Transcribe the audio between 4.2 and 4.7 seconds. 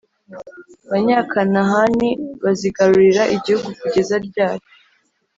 ryari